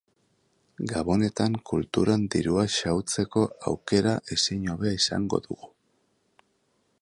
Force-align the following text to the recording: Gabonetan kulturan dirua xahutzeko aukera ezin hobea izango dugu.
Gabonetan 0.91 1.57
kulturan 1.71 2.23
dirua 2.35 2.63
xahutzeko 2.77 3.45
aukera 3.73 4.15
ezin 4.37 4.67
hobea 4.75 4.97
izango 5.03 5.41
dugu. 5.49 5.71